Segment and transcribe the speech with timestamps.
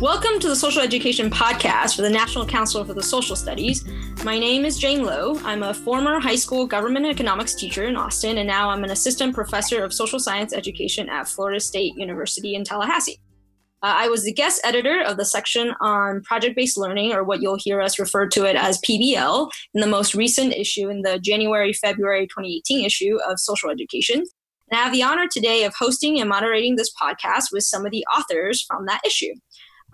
[0.00, 3.82] Welcome to the Social Education Podcast for the National Council for the Social Studies.
[4.24, 5.40] My name is Jane Lo.
[5.42, 9.34] I'm a former high school government economics teacher in Austin, and now I'm an assistant
[9.34, 13.18] professor of social science education at Florida State University in Tallahassee.
[13.82, 17.40] Uh, I was the guest editor of the section on project based learning, or what
[17.40, 21.18] you'll hear us refer to it as PBL, in the most recent issue in the
[21.18, 24.24] January February 2018 issue of Social Education.
[24.70, 27.92] And I have the honor today of hosting and moderating this podcast with some of
[27.92, 29.32] the authors from that issue.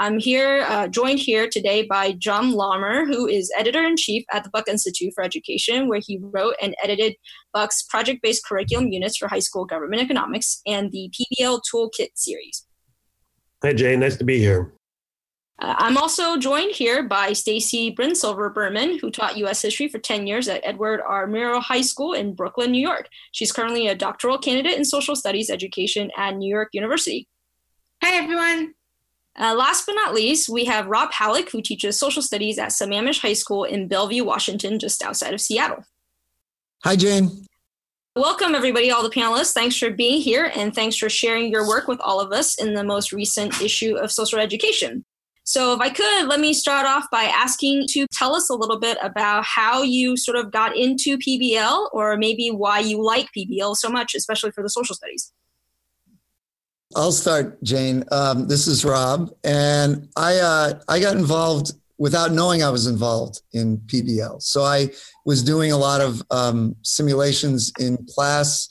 [0.02, 4.42] I'm here, uh, joined here today by John Larmer, who is editor in chief at
[4.42, 7.14] the Buck Institute for Education, where he wrote and edited
[7.52, 12.66] Buck's project based curriculum units for high school government economics and the PBL Toolkit series.
[13.62, 14.00] Hi, Jane.
[14.00, 14.72] Nice to be here.
[15.60, 19.62] Uh, I'm also joined here by Stacy Brensilver Berman, who taught U.S.
[19.62, 21.28] history for 10 years at Edward R.
[21.28, 23.08] Murrow High School in Brooklyn, New York.
[23.30, 27.28] She's currently a doctoral candidate in social studies education at New York University.
[28.02, 28.74] Hi, everyone.
[29.38, 33.20] Uh, last but not least, we have Rob Halleck, who teaches social studies at Sammamish
[33.20, 35.84] High School in Bellevue, Washington, just outside of Seattle.
[36.84, 37.46] Hi, Jane.
[38.14, 39.54] Welcome, everybody, all the panelists.
[39.54, 42.74] Thanks for being here, and thanks for sharing your work with all of us in
[42.74, 45.04] the most recent issue of Social Education.
[45.44, 48.78] So, if I could, let me start off by asking to tell us a little
[48.78, 53.76] bit about how you sort of got into PBL, or maybe why you like PBL
[53.76, 55.32] so much, especially for the social studies.
[56.94, 58.04] I'll start, Jane.
[58.10, 63.42] Um, this is Rob, and I uh, I got involved without knowing I was involved
[63.52, 64.42] in PBL.
[64.42, 64.90] So I
[65.24, 68.68] was doing a lot of um, simulations in class,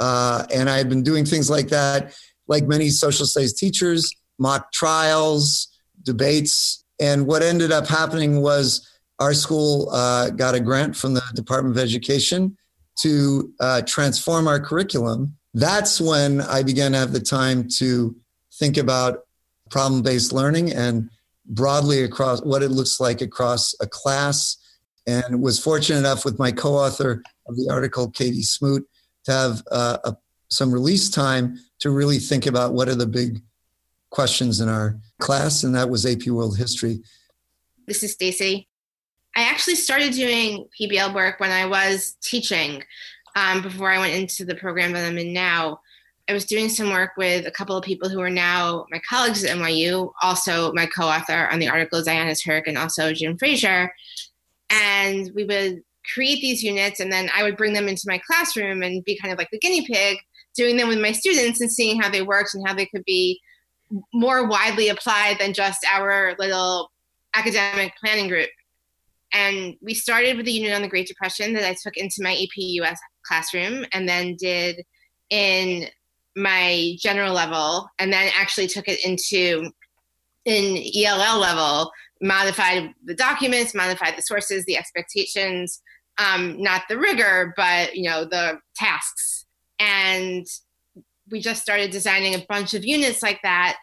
[0.00, 2.14] uh, and I had been doing things like that,
[2.48, 5.68] like many social studies teachers, mock trials,
[6.02, 8.86] debates, and what ended up happening was
[9.18, 12.56] our school uh, got a grant from the Department of Education
[13.00, 18.14] to uh, transform our curriculum that's when I began to have the time to
[18.54, 19.20] think about
[19.70, 21.10] problem based learning and
[21.46, 24.56] broadly across what it looks like across a class.
[25.06, 28.86] And was fortunate enough with my co author of the article, Katie Smoot,
[29.24, 30.16] to have uh, a,
[30.48, 33.42] some release time to really think about what are the big
[34.10, 35.64] questions in our class.
[35.64, 37.00] And that was AP World History.
[37.86, 38.68] This is Stacy.
[39.36, 42.82] I actually started doing PBL work when I was teaching
[43.36, 45.80] um, before I went into the program that I'm in now.
[46.28, 49.44] I was doing some work with a couple of people who are now my colleagues
[49.44, 53.92] at NYU, also my co author on the article, Diana Turk, and also Jim Fraser.
[54.70, 55.82] And we would
[56.14, 59.32] create these units, and then I would bring them into my classroom and be kind
[59.32, 60.18] of like the guinea pig,
[60.54, 63.40] doing them with my students and seeing how they worked and how they could be
[64.14, 66.92] more widely applied than just our little
[67.34, 68.50] academic planning group.
[69.32, 72.32] And we started with the unit on the Great Depression that I took into my
[72.32, 72.98] AP US
[73.30, 74.84] classroom and then did
[75.30, 75.86] in
[76.36, 79.70] my general level and then actually took it into
[80.44, 85.80] in ELL level, modified the documents, modified the sources, the expectations,
[86.18, 89.46] um, not the rigor, but you know the tasks.
[89.78, 90.46] And
[91.30, 93.76] we just started designing a bunch of units like that.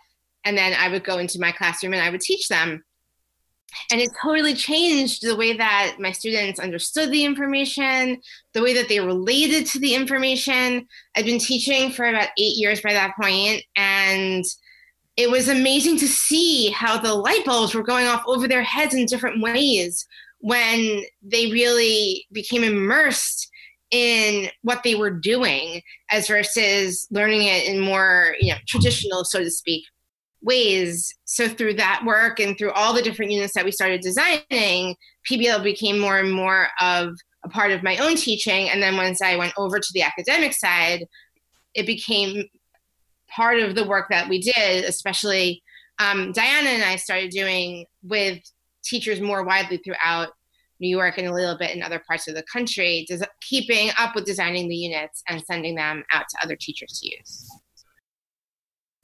[0.44, 2.84] And then I would go into my classroom and I would teach them
[3.92, 8.22] and it totally changed the way that my students understood the information
[8.54, 10.88] the way that they related to the information.
[11.16, 14.44] I'd been teaching for about eight years by that point and
[15.16, 18.94] it was amazing to see how the light bulbs were going off over their heads
[18.94, 20.08] in different ways
[20.40, 23.50] when they really became immersed
[23.90, 29.40] in what they were doing as versus learning it in more you know traditional so
[29.40, 29.86] to speak
[30.42, 31.14] ways.
[31.26, 34.96] So through that work and through all the different units that we started designing,
[35.30, 38.70] PBL became more and more of a part of my own teaching.
[38.70, 41.06] And then once I went over to the academic side,
[41.74, 42.46] it became
[43.30, 45.62] part of the work that we did, especially
[46.00, 48.40] um, Diana and I started doing with
[48.84, 50.30] teachers more widely throughout
[50.80, 54.16] New York and a little bit in other parts of the country, des- keeping up
[54.16, 57.50] with designing the units and sending them out to other teachers to use.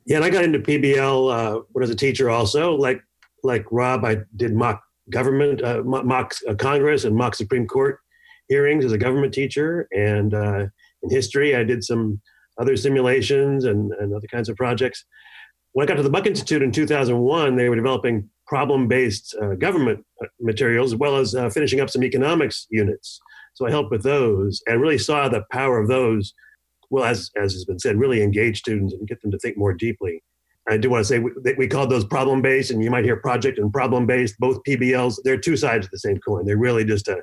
[0.05, 2.75] Yeah, and I got into PBL uh, when I was a teacher also.
[2.75, 3.01] Like
[3.43, 7.99] like Rob, I did mock government, uh, mock uh, Congress and mock Supreme Court
[8.47, 9.87] hearings as a government teacher.
[9.91, 10.67] And uh,
[11.01, 12.21] in history, I did some
[12.57, 15.03] other simulations and, and other kinds of projects.
[15.73, 20.05] When I got to the Buck Institute in 2001, they were developing problem-based uh, government
[20.21, 23.19] uh, materials as well as finishing up some economics units.
[23.55, 26.33] So I helped with those and really saw the power of those
[26.89, 29.73] well, as, as has been said, really engage students and get them to think more
[29.73, 30.23] deeply.
[30.69, 33.17] I do want to say we, we call those problem based, and you might hear
[33.17, 35.17] project and problem based, both PBLs.
[35.23, 36.45] They're two sides of the same coin.
[36.45, 37.21] They're really just a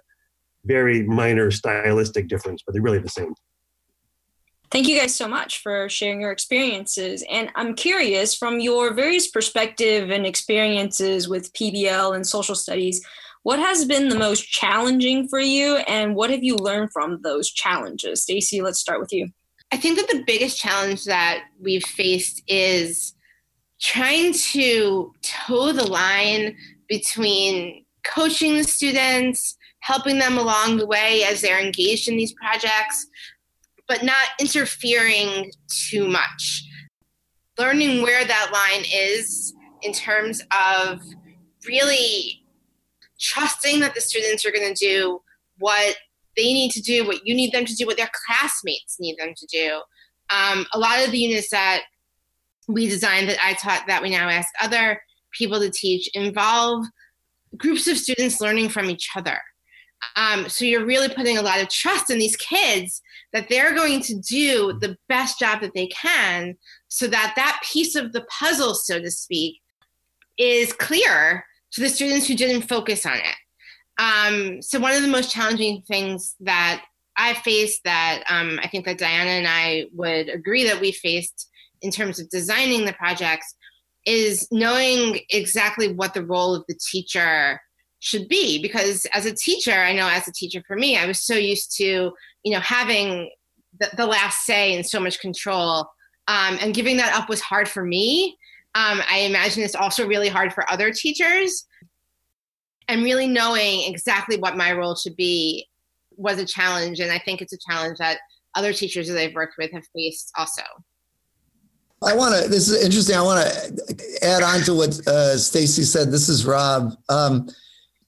[0.65, 3.35] very minor stylistic difference, but they're really the same.
[4.71, 7.25] Thank you guys so much for sharing your experiences.
[7.29, 13.05] And I'm curious from your various perspective and experiences with PBL and social studies,
[13.43, 17.51] what has been the most challenging for you and what have you learned from those
[17.51, 18.23] challenges?
[18.23, 19.31] Stacy, let's start with you.
[19.73, 23.15] I think that the biggest challenge that we've faced is
[23.81, 26.57] trying to toe the line
[26.89, 33.07] between coaching the students, helping them along the way as they're engaged in these projects,
[33.87, 35.51] but not interfering
[35.89, 36.65] too much.
[37.59, 41.01] Learning where that line is in terms of
[41.67, 42.45] really
[43.19, 45.23] trusting that the students are going to do
[45.59, 45.97] what
[46.41, 49.35] they need to do, what you need them to do, what their classmates need them
[49.37, 49.81] to do.
[50.31, 51.83] Um, a lot of the units that
[52.67, 55.03] we designed that I taught that we now ask other
[55.33, 56.87] people to teach involve
[57.57, 59.39] groups of students learning from each other.
[60.17, 63.03] Um, so you're really putting a lot of trust in these kids
[63.35, 66.57] that they're going to do the best job that they can
[66.89, 69.61] so that that piece of the puzzle, so to speak,
[70.39, 73.37] is clear to the students who didn't focus on it.
[74.01, 76.85] Um, so one of the most challenging things that
[77.19, 81.51] I faced that um, I think that Diana and I would agree that we faced
[81.83, 83.55] in terms of designing the projects
[84.07, 87.61] is knowing exactly what the role of the teacher
[87.99, 88.63] should be.
[88.63, 91.77] Because as a teacher i know as a teacher for me i was so used
[91.77, 92.11] to
[92.43, 93.31] you know having
[93.79, 95.81] the, the last say and so much control
[96.27, 98.39] um, and giving that up was hard for me.
[98.75, 101.67] Um, i imagine it's also really hard for other teachers
[102.91, 105.67] and really knowing exactly what my role should be
[106.17, 108.19] was a challenge and i think it's a challenge that
[108.55, 110.63] other teachers that i've worked with have faced also
[112.03, 112.49] I want to.
[112.49, 113.15] This is interesting.
[113.15, 116.11] I want to add on to what uh, Stacy said.
[116.11, 116.95] This is Rob.
[117.11, 117.51] Um,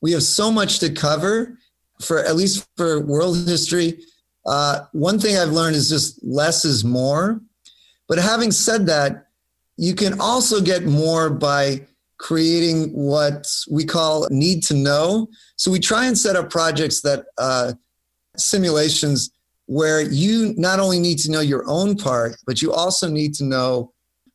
[0.01, 1.59] we have so much to cover
[2.01, 4.01] for at least for world history.
[4.47, 7.41] Uh, one thing I've learned is just less is more.
[8.09, 9.27] But having said that,
[9.77, 11.87] you can also get more by
[12.23, 15.27] creating what we call need to know.
[15.57, 17.73] So we try and set up projects that uh,
[18.37, 19.31] simulations
[19.67, 23.45] where you not only need to know your own part, but you also need to
[23.45, 23.93] know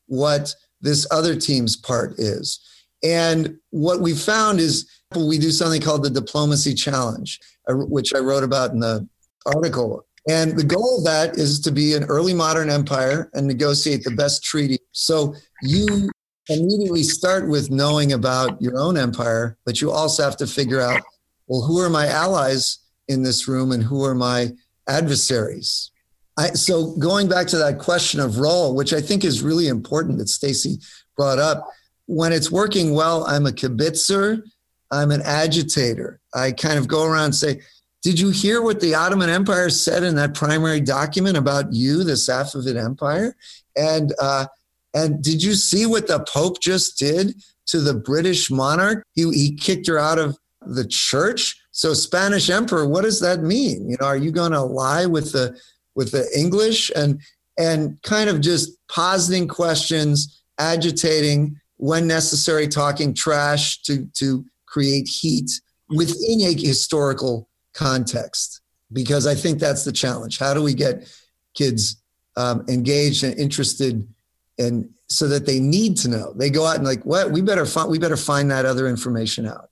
[0.08, 2.60] what this other team's part is.
[3.04, 7.40] And what we found is we do something called the diplomacy challenge,
[7.70, 9.08] uh, which I wrote about in the
[9.46, 10.06] article.
[10.30, 14.12] And the goal of that is to be an early modern empire and negotiate the
[14.12, 14.78] best treaty.
[14.92, 16.10] So you
[16.50, 21.02] immediately start with knowing about your own empire, but you also have to figure out
[21.48, 24.50] well, who are my allies in this room and who are my
[24.90, 25.92] adversaries?
[26.38, 30.18] I, so going back to that question of role, which I think is really important
[30.18, 30.80] that Stacy
[31.16, 31.66] brought up,
[32.06, 34.44] when it's working well, I'm a kibitzer
[34.92, 36.20] I'm an agitator.
[36.34, 37.62] I kind of go around and say,
[38.04, 42.14] Did you hear what the Ottoman Empire said in that primary document about you, the
[42.14, 43.36] Safavid Empire?
[43.76, 44.48] And uh,
[44.94, 47.36] and did you see what the Pope just did
[47.68, 49.04] to the British monarch?
[49.14, 51.56] He, he kicked her out of the church.
[51.72, 53.90] So Spanish Emperor, what does that mean?
[53.90, 55.60] You know, are you going to lie with the
[55.96, 57.22] with the English and
[57.58, 65.50] and kind of just positing questions, agitating when necessary, talking trash to to create heat
[65.90, 70.40] within a historical context because I think that's the challenge.
[70.40, 71.12] How do we get
[71.54, 72.02] kids
[72.36, 74.08] um, engaged and interested,
[74.58, 76.34] and so that they need to know?
[76.34, 77.32] They go out and like, what?
[77.32, 77.90] We better find.
[77.90, 79.70] We better find that other information out.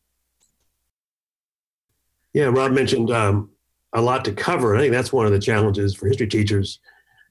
[2.34, 3.50] Yeah, Rob mentioned um,
[3.94, 4.76] a lot to cover.
[4.76, 6.80] I think that's one of the challenges for history teachers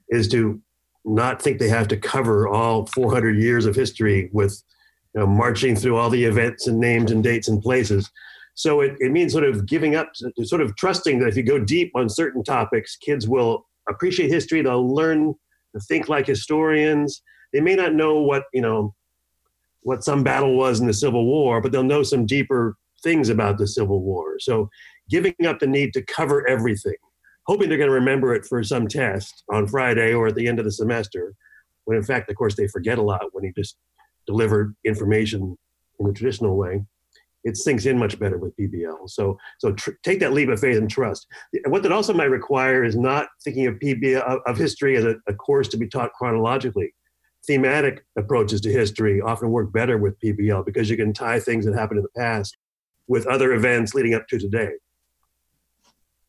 [0.09, 0.61] is to
[1.05, 4.63] not think they have to cover all 400 years of history with
[5.15, 8.11] you know, marching through all the events and names and dates and places.
[8.55, 10.13] So it, it means sort of giving up,
[10.45, 14.63] sort of trusting that if you go deep on certain topics, kids will appreciate history.
[14.63, 15.35] They'll learn
[15.75, 17.23] to think like historians.
[17.55, 18.95] They may not know what, you know,
[19.83, 23.57] what some battle was in the Civil War, but they'll know some deeper things about
[23.57, 24.39] the Civil War.
[24.41, 24.69] So
[25.09, 26.97] giving up the need to cover everything,
[27.47, 30.59] hoping they're going to remember it for some test on Friday or at the end
[30.59, 31.35] of the semester,
[31.85, 33.77] when in fact, of course, they forget a lot when you just
[34.27, 35.57] deliver information
[36.01, 36.83] in the traditional way,
[37.45, 39.09] it sinks in much better with PBL.
[39.09, 41.27] So, so tr- take that leap of faith and trust.
[41.67, 45.35] What that also might require is not thinking of PBL of, history as a, a,
[45.35, 46.95] course to be taught chronologically.
[47.47, 51.75] Thematic approaches to history often work better with PBL because you can tie things that
[51.75, 52.57] happened in the past
[53.07, 54.71] with other events leading up to today.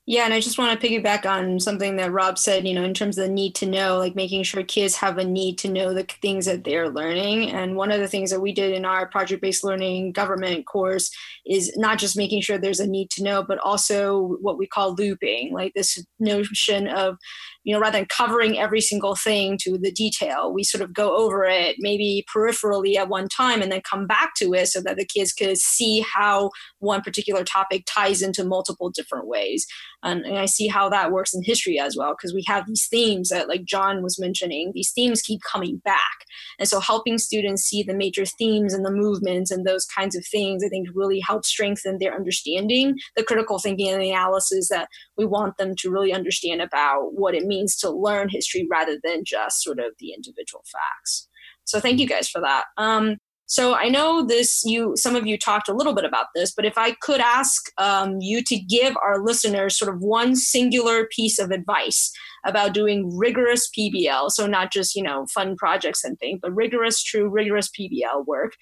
[0.08, 2.94] Yeah, and I just want to piggyback on something that Rob said, you know, in
[2.94, 5.96] terms of the need to know, like making sure kids have a need to know
[5.96, 7.50] the things that they're learning.
[7.50, 11.10] And one of the things that we did in our project based learning government course
[11.48, 14.94] is not just making sure there's a need to know, but also what we call
[14.94, 17.18] looping, like this notion of
[17.66, 21.18] you know, rather than covering every single thing to the detail, we sort of go
[21.18, 24.98] over it maybe peripherally at one time and then come back to it so that
[24.98, 29.66] the kids could see how one particular topic ties into multiple different ways.
[30.04, 32.88] And, and I see how that works in history as well, because we have these
[32.88, 36.26] themes that, like John was mentioning, these themes keep coming back.
[36.60, 40.24] And so helping students see the major themes and the movements and those kinds of
[40.28, 44.90] things, I think really helps strengthen their understanding, the critical thinking and the analysis that
[45.18, 48.98] we want them to really understand about what it means means to learn history rather
[49.04, 51.28] than just sort of the individual facts.
[51.64, 52.66] So thank you guys for that.
[52.78, 54.64] Um, so I know this.
[54.66, 57.70] You, some of you talked a little bit about this, but if I could ask
[57.78, 62.12] um, you to give our listeners sort of one singular piece of advice
[62.44, 67.04] about doing rigorous PBL, so not just you know fun projects and things, but rigorous,
[67.04, 68.54] true, rigorous PBL work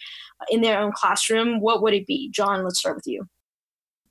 [0.50, 2.30] in their own classroom, what would it be?
[2.34, 3.26] John, let's start with you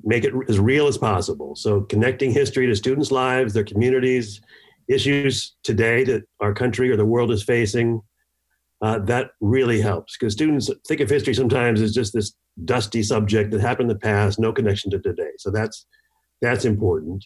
[0.05, 1.55] make it as real as possible.
[1.55, 4.41] So connecting history to students' lives, their communities,
[4.89, 8.03] issues today that our country or the world is facing,
[8.83, 12.35] uh, that really helps because students think of history sometimes as just this
[12.65, 15.31] dusty subject that happened in the past, no connection to today.
[15.39, 15.87] So that's
[16.41, 17.25] that's important.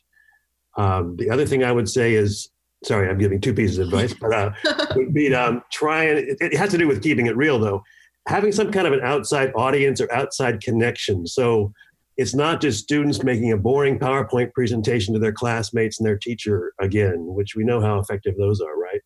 [0.77, 2.51] Um, the other thing I would say is,
[2.85, 4.51] sorry, I'm giving two pieces of advice, but uh,
[4.97, 7.83] would be um, try and it, it has to do with keeping it real though,
[8.29, 11.27] having some kind of an outside audience or outside connection.
[11.27, 11.73] So
[12.17, 16.73] it's not just students making a boring PowerPoint presentation to their classmates and their teacher
[16.81, 19.01] again, which we know how effective those are, right?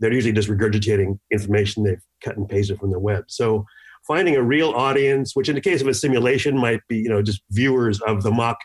[0.00, 3.24] They're usually just regurgitating information they've cut and pasted from the web.
[3.28, 3.64] So
[4.06, 7.22] finding a real audience, which in the case of a simulation might be, you know,
[7.22, 8.58] just viewers of the mock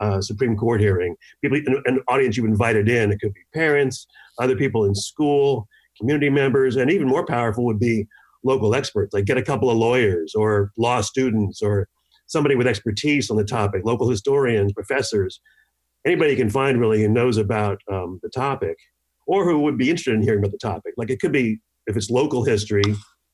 [0.00, 3.10] uh, Supreme Court hearing, people, an audience you've invited in.
[3.10, 4.06] It could be parents,
[4.38, 5.66] other people in school,
[5.98, 8.06] community members, and even more powerful would be
[8.44, 9.12] local experts.
[9.12, 11.88] Like get a couple of lawyers or law students or
[12.26, 15.40] somebody with expertise on the topic, local historians, professors,
[16.04, 18.76] anybody you can find really who knows about um, the topic
[19.26, 20.94] or who would be interested in hearing about the topic.
[20.96, 22.84] Like it could be, if it's local history,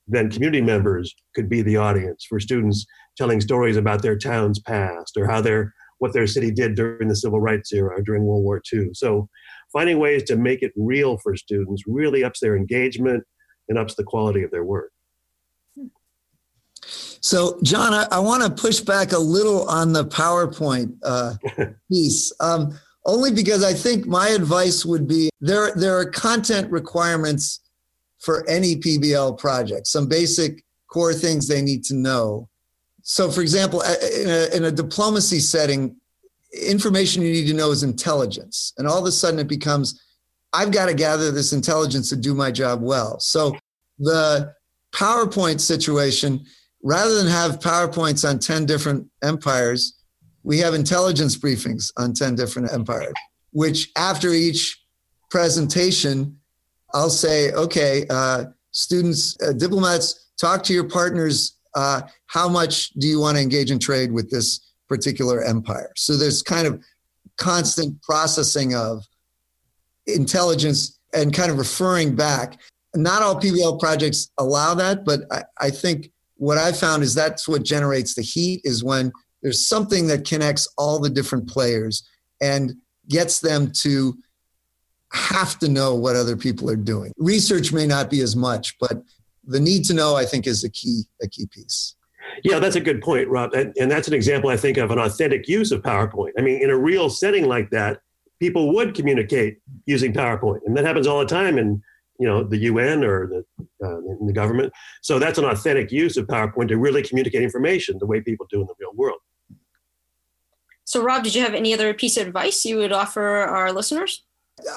[0.09, 2.85] then community members could be the audience for students
[3.17, 7.15] telling stories about their town's past or how their what their city did during the
[7.15, 8.89] civil rights era or during World War II.
[8.93, 9.29] So
[9.73, 13.23] finding ways to make it real for students really ups their engagement
[13.69, 14.91] and ups the quality of their work.
[17.23, 21.35] So, John, I, I want to push back a little on the PowerPoint uh,
[21.89, 22.77] piece, um,
[23.07, 25.73] only because I think my advice would be there.
[25.77, 27.61] There are content requirements
[28.19, 32.49] for any PBL project, some basic core things they need to know.
[33.03, 35.97] So, for example, in a, in a diplomacy setting,
[36.53, 40.03] information you need to know is intelligence, and all of a sudden it becomes,
[40.53, 43.21] I've got to gather this intelligence to do my job well.
[43.21, 43.57] So,
[44.01, 44.53] the
[44.93, 46.45] PowerPoint situation
[46.83, 49.95] rather than have PowerPoints on 10 different empires,
[50.43, 53.13] we have intelligence briefings on 10 different empires,
[53.53, 54.83] which after each
[55.31, 56.37] presentation,
[56.93, 61.59] I'll say, okay, uh, students, uh, diplomats, talk to your partners.
[61.75, 65.93] Uh, how much do you want to engage in trade with this particular empire?
[65.97, 66.83] So there's kind of
[67.39, 69.05] constant processing of
[70.07, 72.61] intelligence and kind of referring back.
[72.95, 76.12] Not all PBL projects allow that, but I, I think
[76.43, 80.67] what I found is that's what generates the heat is when there's something that connects
[80.77, 82.03] all the different players
[82.41, 82.73] and
[83.09, 84.19] gets them to
[85.13, 87.13] have to know what other people are doing.
[87.17, 89.05] Research may not be as much, but
[89.45, 91.95] the need to know, I think, is a key a key piece.
[92.43, 93.55] Yeah, that's a good point, Rob.
[93.55, 96.33] And, and that's an example, I think, of an authentic use of PowerPoint.
[96.37, 98.01] I mean, in a real setting like that,
[98.41, 101.81] people would communicate using PowerPoint, and that happens all the time in
[102.23, 103.41] you know the UN or the
[103.85, 104.73] uh, the government.
[105.03, 108.61] So that's an authentic use of PowerPoint to really communicate information the way people do
[108.61, 109.21] in the real world.
[110.85, 114.23] So, Rob, did you have any other piece of advice you would offer our listeners?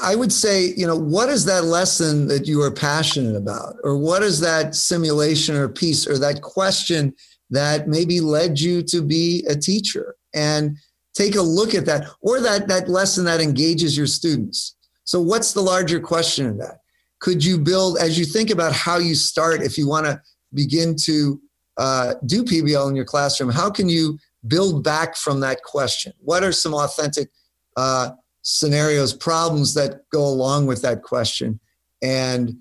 [0.01, 3.75] I would say, you know, what is that lesson that you are passionate about?
[3.83, 7.13] Or what is that simulation or piece or that question
[7.51, 10.15] that maybe led you to be a teacher?
[10.33, 10.77] And
[11.13, 14.75] take a look at that, or that, that lesson that engages your students.
[15.05, 16.79] So, what's the larger question of that?
[17.25, 20.21] Could you build as you think about how you start if you want to
[20.53, 21.41] begin to
[21.77, 24.17] uh, do pbl in your classroom how can you
[24.47, 26.13] build back from that question?
[26.19, 27.29] What are some authentic
[27.75, 31.59] uh, scenarios problems that go along with that question?
[32.01, 32.57] And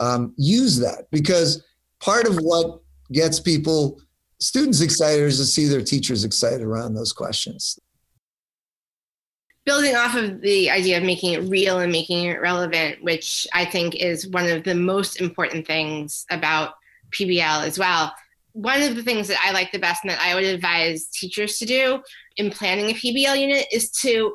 [0.00, 1.64] um, use that because
[2.00, 2.80] part of what
[3.12, 4.00] gets people
[4.40, 7.78] students excited is to see their teachers excited around those questions
[9.64, 13.64] building off of the idea of making it real and making it relevant, which I
[13.64, 16.74] think is one of the most important things about
[17.12, 18.12] PBL as well.
[18.52, 21.58] One of the things that I like the best and that I would advise teachers
[21.58, 22.02] to do
[22.36, 24.34] in planning a PBL unit is to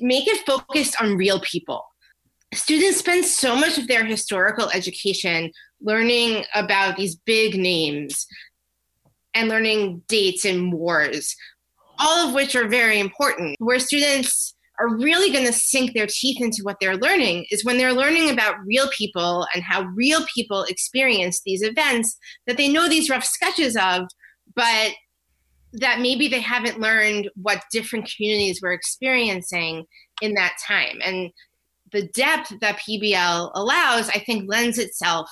[0.00, 1.84] make it focused on real people.
[2.54, 8.26] Students spend so much of their historical education learning about these big names
[9.34, 11.34] and learning dates and wars,
[11.98, 13.56] all of which are very important.
[13.58, 17.78] Where students are really going to sink their teeth into what they're learning is when
[17.78, 22.16] they're learning about real people and how real people experience these events
[22.46, 24.02] that they know these rough sketches of,
[24.54, 24.92] but
[25.72, 29.84] that maybe they haven't learned what different communities were experiencing
[30.22, 30.98] in that time.
[31.04, 31.30] And
[31.92, 35.30] the depth that PBL allows, I think, lends itself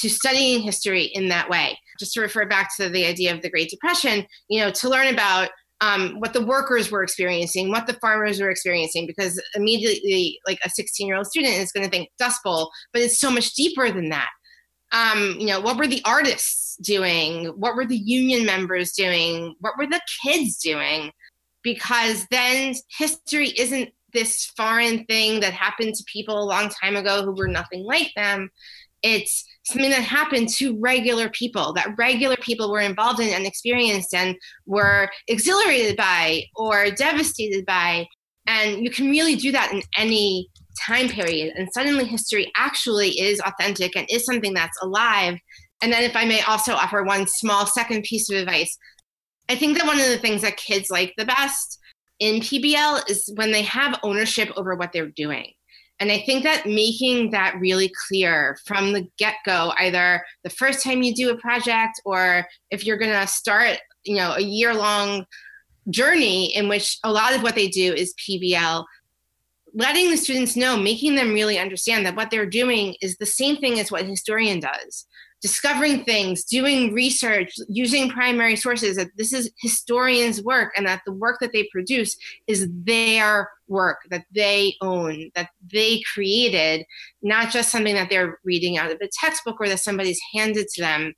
[0.00, 1.78] to studying history in that way.
[1.98, 5.12] Just to refer back to the idea of the Great Depression, you know, to learn
[5.12, 5.48] about
[5.80, 10.70] um, what the workers were experiencing, what the farmers were experiencing, because immediately, like a
[10.70, 13.90] 16 year old student is going to think Dust Bowl, but it's so much deeper
[13.90, 14.28] than that.
[14.92, 17.46] Um, you know, what were the artists doing?
[17.56, 19.54] What were the union members doing?
[19.60, 21.10] What were the kids doing?
[21.62, 27.22] Because then history isn't this foreign thing that happened to people a long time ago
[27.22, 28.48] who were nothing like them.
[29.06, 34.14] It's something that happened to regular people that regular people were involved in and experienced
[34.14, 34.36] and
[34.66, 38.06] were exhilarated by or devastated by.
[38.46, 40.48] And you can really do that in any
[40.86, 41.54] time period.
[41.56, 45.38] And suddenly history actually is authentic and is something that's alive.
[45.82, 48.76] And then, if I may also offer one small second piece of advice,
[49.48, 51.78] I think that one of the things that kids like the best
[52.18, 55.52] in PBL is when they have ownership over what they're doing.
[55.98, 60.84] And I think that making that really clear from the get go, either the first
[60.84, 64.74] time you do a project or if you're going to start, you know, a year
[64.74, 65.24] long
[65.88, 68.84] journey in which a lot of what they do is PBL,
[69.72, 73.56] letting the students know, making them really understand that what they're doing is the same
[73.56, 75.06] thing as what a historian does
[75.46, 81.12] discovering things, doing research, using primary sources, that this is historians' work and that the
[81.12, 82.16] work that they produce
[82.48, 86.84] is their work that they own, that they created,
[87.22, 90.82] not just something that they're reading out of a textbook or that somebody's handed to
[90.82, 91.14] them.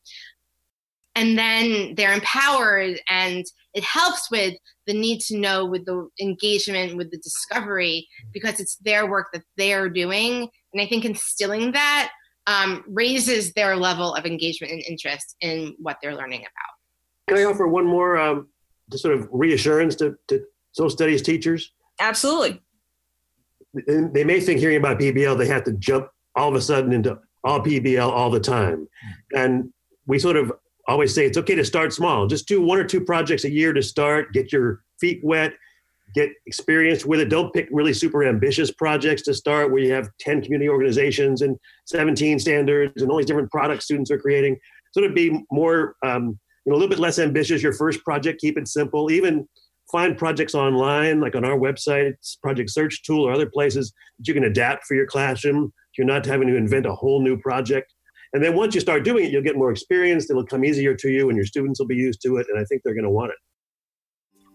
[1.15, 4.55] And then they're empowered and it helps with
[4.87, 9.43] the need to know with the engagement with the discovery because it's their work that
[9.57, 12.11] they're doing and i think instilling that
[12.49, 17.29] um, raises their level of engagement and interest in what they're learning about.
[17.29, 18.49] Can I offer one more um,
[18.91, 21.73] sort of reassurance to, to social studies teachers?
[22.01, 22.63] Absolutely.
[23.87, 27.19] They may think hearing about PBL, they have to jump all of a sudden into
[27.45, 28.89] all PBL all the time.
[29.33, 29.71] And
[30.07, 30.51] we sort of
[30.89, 32.27] always say it's okay to start small.
[32.27, 35.53] Just do one or two projects a year to start, get your feet wet,
[36.15, 37.29] get experience with it.
[37.29, 41.57] Don't pick really super ambitious projects to start where you have 10 community organizations and
[41.87, 44.57] 17 standards and all these different products students are creating.
[44.93, 48.41] So to be more, um, you know, a little bit less ambitious, your first project,
[48.41, 49.11] keep it simple.
[49.11, 49.47] Even
[49.91, 54.35] find projects online, like on our website, Project Search Tool or other places that you
[54.35, 55.73] can adapt for your classroom.
[55.97, 57.93] You're not having to invent a whole new project.
[58.33, 60.31] And then once you start doing it, you'll get more experience.
[60.31, 62.47] It'll come easier to you and your students will be used to it.
[62.51, 63.39] And I think they're going to want it.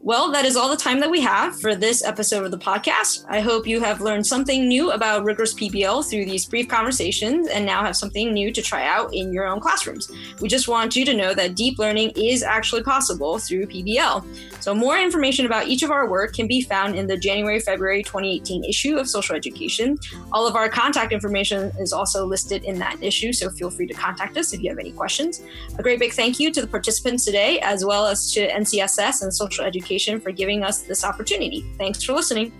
[0.05, 3.23] Well, that is all the time that we have for this episode of the podcast.
[3.29, 7.65] I hope you have learned something new about rigorous PBL through these brief conversations and
[7.65, 10.11] now have something new to try out in your own classrooms.
[10.41, 14.25] We just want you to know that deep learning is actually possible through PBL.
[14.59, 18.03] So, more information about each of our work can be found in the January February
[18.03, 19.97] 2018 issue of Social Education.
[20.33, 23.93] All of our contact information is also listed in that issue, so feel free to
[23.93, 25.41] contact us if you have any questions.
[25.79, 29.33] A great big thank you to the participants today, as well as to NCSS and
[29.33, 29.63] Social
[29.93, 31.63] Education for giving us this opportunity.
[31.77, 32.51] Thanks for listening.